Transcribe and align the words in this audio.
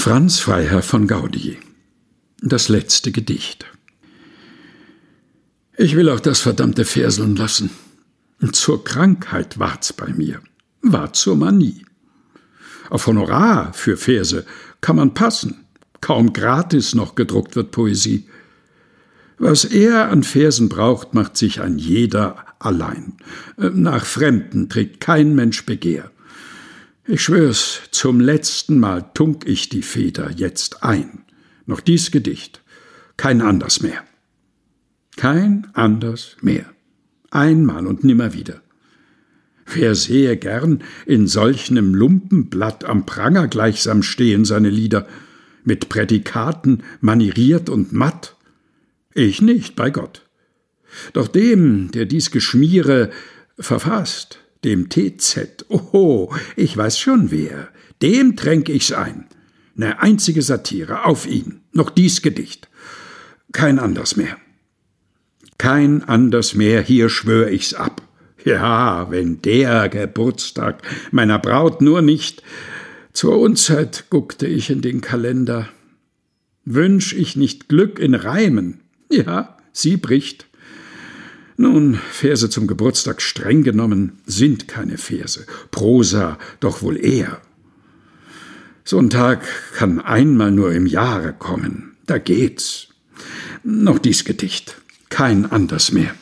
Franz 0.00 0.38
Freiherr 0.38 0.80
von 0.80 1.06
Gaudi 1.06 1.58
Das 2.40 2.70
letzte 2.70 3.12
Gedicht 3.12 3.66
Ich 5.76 5.94
will 5.94 6.08
auch 6.08 6.20
das 6.20 6.40
verdammte 6.40 6.86
Verseln 6.86 7.36
lassen. 7.36 7.68
Zur 8.52 8.82
Krankheit 8.82 9.58
ward's 9.58 9.92
bei 9.92 10.10
mir, 10.14 10.40
war 10.80 11.12
zur 11.12 11.36
Manie. 11.36 11.84
Auf 12.88 13.08
Honorar 13.08 13.74
für 13.74 13.98
Verse 13.98 14.46
kann 14.80 14.96
man 14.96 15.12
passen, 15.12 15.66
kaum 16.00 16.32
gratis 16.32 16.94
noch 16.94 17.14
gedruckt 17.14 17.54
wird 17.54 17.70
Poesie. 17.70 18.26
Was 19.36 19.66
er 19.66 20.08
an 20.08 20.22
Versen 20.22 20.70
braucht, 20.70 21.12
macht 21.12 21.36
sich 21.36 21.60
ein 21.60 21.76
jeder 21.76 22.46
allein. 22.58 23.18
Nach 23.58 24.06
Fremden 24.06 24.70
trägt 24.70 25.00
kein 25.00 25.34
Mensch 25.34 25.66
Begehr. 25.66 26.10
Ich 27.12 27.22
schwör's, 27.22 27.80
zum 27.90 28.20
letzten 28.20 28.78
Mal 28.78 29.10
tunk 29.14 29.44
ich 29.44 29.68
die 29.68 29.82
Feder 29.82 30.30
jetzt 30.30 30.84
ein. 30.84 31.24
Noch 31.66 31.80
dies 31.80 32.12
Gedicht, 32.12 32.62
kein 33.16 33.42
anders 33.42 33.82
mehr. 33.82 34.04
Kein 35.16 35.66
anders 35.72 36.36
mehr. 36.40 36.66
Einmal 37.32 37.88
und 37.88 38.04
nimmer 38.04 38.32
wieder. 38.32 38.62
Wer 39.66 39.96
sehe 39.96 40.36
gern 40.36 40.84
in 41.04 41.26
solchem 41.26 41.96
Lumpenblatt 41.96 42.84
am 42.84 43.06
Pranger 43.06 43.48
gleichsam 43.48 44.04
stehen 44.04 44.44
seine 44.44 44.70
Lieder, 44.70 45.08
mit 45.64 45.88
Prädikaten 45.88 46.84
manieriert 47.00 47.68
und 47.70 47.92
matt? 47.92 48.36
Ich 49.14 49.42
nicht, 49.42 49.74
bei 49.74 49.90
Gott. 49.90 50.28
Doch 51.12 51.26
dem, 51.26 51.90
der 51.90 52.06
dies 52.06 52.30
Geschmiere 52.30 53.10
verfasst, 53.58 54.38
dem 54.64 54.88
TZ. 54.88 55.64
Oho, 55.68 56.34
ich 56.56 56.76
weiß 56.76 56.98
schon 56.98 57.30
wer. 57.30 57.68
Dem 58.02 58.36
tränk 58.36 58.68
ich's 58.68 58.92
ein. 58.92 59.26
Ne 59.74 60.00
einzige 60.00 60.42
Satire 60.42 61.04
auf 61.04 61.26
ihn. 61.26 61.60
Noch 61.72 61.90
dies 61.90 62.22
Gedicht. 62.22 62.68
Kein 63.52 63.78
anders 63.78 64.16
mehr. 64.16 64.36
Kein 65.58 66.02
anders 66.04 66.54
mehr, 66.54 66.82
hier 66.82 67.08
schwör 67.08 67.50
ich's 67.50 67.74
ab. 67.74 68.02
Ja, 68.44 69.10
wenn 69.10 69.42
der 69.42 69.88
Geburtstag 69.88 70.82
meiner 71.10 71.38
Braut 71.38 71.82
nur 71.82 72.00
nicht 72.00 72.42
zur 73.12 73.38
Unzeit 73.38 74.04
guckte 74.08 74.46
ich 74.46 74.70
in 74.70 74.80
den 74.80 75.00
Kalender. 75.00 75.68
Wünsch 76.64 77.12
ich 77.12 77.36
nicht 77.36 77.68
Glück 77.68 77.98
in 77.98 78.14
Reimen. 78.14 78.80
Ja, 79.10 79.56
sie 79.72 79.96
bricht. 79.96 80.46
Nun, 81.60 82.00
Verse 82.10 82.48
zum 82.48 82.66
Geburtstag 82.66 83.20
streng 83.20 83.62
genommen 83.62 84.12
sind 84.24 84.66
keine 84.66 84.96
Verse, 84.96 85.44
Prosa 85.70 86.38
doch 86.58 86.80
wohl 86.80 86.96
eher. 86.96 87.42
So 88.82 88.98
ein 88.98 89.10
Tag 89.10 89.46
kann 89.74 90.00
einmal 90.00 90.52
nur 90.52 90.72
im 90.72 90.86
Jahre 90.86 91.34
kommen, 91.34 91.98
da 92.06 92.16
geht's. 92.16 92.88
Noch 93.62 93.98
dies 93.98 94.24
Gedicht, 94.24 94.80
kein 95.10 95.44
anders 95.52 95.92
mehr. 95.92 96.14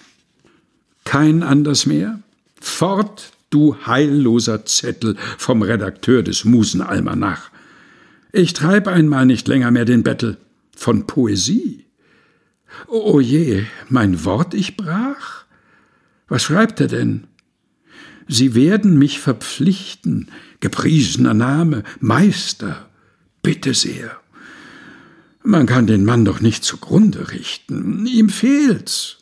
Kein 1.05 1.45
anders 1.45 1.87
mehr? 1.87 2.19
Fort, 2.61 3.31
du 3.51 3.77
heilloser 3.87 4.67
Zettel 4.67 5.15
vom 5.39 5.63
Redakteur 5.63 6.25
des 6.25 6.45
Musenalmanach. 6.45 7.53
Ich 8.33 8.55
treib 8.55 8.89
einmal 8.89 9.25
nicht 9.25 9.47
länger 9.47 9.71
mehr 9.71 9.85
den 9.85 10.03
Bettel 10.03 10.37
von 10.75 11.07
Poesie. 11.07 11.85
O 12.87 13.21
je, 13.21 13.65
mein 13.89 14.25
Wort 14.25 14.55
ich 14.55 14.77
brach? 14.77 15.45
Was 16.29 16.43
schreibt 16.43 16.81
er 16.81 16.89
denn? 16.89 17.27
Sie 18.27 18.55
werden 18.55 18.99
mich 18.99 19.21
verpflichten, 19.21 20.31
gepriesener 20.61 21.35
Name, 21.35 21.83
Meister, 22.01 22.89
bitte 23.43 23.73
sehr. 23.73 24.21
Man 25.43 25.67
kann 25.67 25.87
den 25.87 26.05
Mann 26.05 26.27
doch 26.27 26.41
nicht 26.41 26.63
zugrunde 26.65 27.31
richten, 27.31 28.07
ihm 28.07 28.29
fehlt's. 28.29 29.17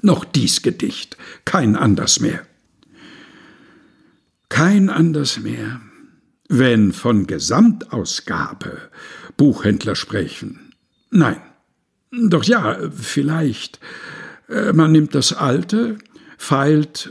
Noch 0.00 0.24
dies 0.24 0.62
Gedicht, 0.62 1.18
kein 1.44 1.76
anders 1.76 2.20
mehr. 2.20 2.46
Kein 4.48 4.88
anders 4.88 5.38
mehr, 5.40 5.82
wenn 6.48 6.92
von 6.92 7.26
Gesamtausgabe 7.26 8.90
Buchhändler 9.36 9.94
sprechen. 9.94 10.72
Nein, 11.10 11.40
doch 12.10 12.44
ja, 12.44 12.78
vielleicht. 12.96 13.80
Äh, 14.48 14.72
man 14.72 14.92
nimmt 14.92 15.14
das 15.14 15.32
Alte, 15.32 15.98
feilt, 16.38 17.10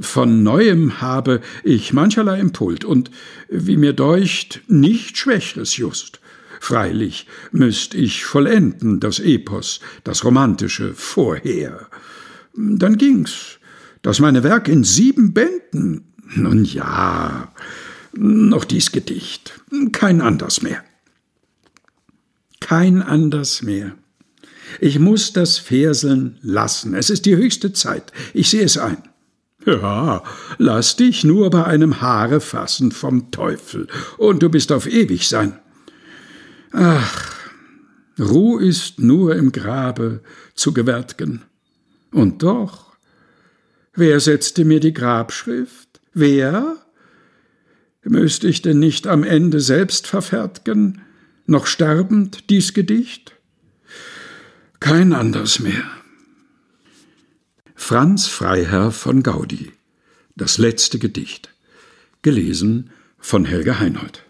von 0.00 0.42
Neuem 0.42 1.00
habe 1.00 1.40
ich 1.64 1.92
mancherlei 1.92 2.38
Impult 2.38 2.84
und, 2.84 3.10
wie 3.48 3.76
mir 3.76 3.92
deucht, 3.92 4.62
nicht 4.68 5.18
Schwächeres 5.18 5.76
just. 5.76 6.20
Freilich 6.60 7.26
müßt 7.52 7.94
ich 7.94 8.24
vollenden 8.24 9.00
das 9.00 9.20
Epos, 9.20 9.80
das 10.04 10.24
Romantische 10.24 10.94
vorher. 10.94 11.88
Dann 12.54 12.96
ging's, 12.96 13.58
dass 14.02 14.20
meine 14.20 14.42
Werk 14.42 14.68
in 14.68 14.84
sieben 14.84 15.32
Bänden, 15.32 16.12
nun 16.34 16.64
ja, 16.64 17.52
noch 18.12 18.64
dies 18.64 18.92
Gedicht, 18.92 19.60
kein 19.92 20.20
anders 20.20 20.62
mehr. 20.62 20.82
Kein 22.60 23.02
anders 23.02 23.62
mehr. 23.62 23.94
Ich 24.80 24.98
muss 24.98 25.32
das 25.32 25.58
Verseln 25.58 26.38
lassen. 26.42 26.94
Es 26.94 27.10
ist 27.10 27.26
die 27.26 27.36
höchste 27.36 27.72
Zeit. 27.72 28.12
Ich 28.34 28.50
sehe 28.50 28.64
es 28.64 28.78
ein. 28.78 28.98
Ja, 29.66 30.22
lass 30.56 30.96
dich 30.96 31.24
nur 31.24 31.50
bei 31.50 31.64
einem 31.64 32.00
Haare 32.00 32.40
fassen 32.40 32.92
vom 32.92 33.30
Teufel, 33.30 33.88
und 34.16 34.42
du 34.42 34.48
bist 34.48 34.72
auf 34.72 34.86
ewig 34.86 35.28
sein. 35.28 35.58
Ach, 36.72 37.34
Ruh 38.18 38.58
ist 38.58 38.98
nur 38.98 39.36
im 39.36 39.52
Grabe 39.52 40.22
zu 40.54 40.72
gewärtgen. 40.72 41.42
Und 42.12 42.42
doch, 42.42 42.96
wer 43.94 44.20
setzte 44.20 44.64
mir 44.64 44.80
die 44.80 44.94
Grabschrift? 44.94 46.00
Wer? 46.14 46.76
Müsste 48.02 48.48
ich 48.48 48.62
denn 48.62 48.78
nicht 48.78 49.06
am 49.06 49.22
Ende 49.22 49.60
selbst 49.60 50.06
verfertigen, 50.06 51.02
noch 51.46 51.66
sterbend 51.66 52.48
dies 52.48 52.72
Gedicht? 52.74 53.34
Kein 54.80 55.12
anders 55.12 55.58
mehr. 55.58 55.84
Franz 57.74 58.26
Freiherr 58.26 58.92
von 58.92 59.22
Gaudi 59.22 59.72
Das 60.36 60.58
letzte 60.58 60.98
Gedicht. 60.98 61.52
Gelesen 62.22 62.90
von 63.18 63.44
Helga 63.44 63.78
Heinold. 63.80 64.24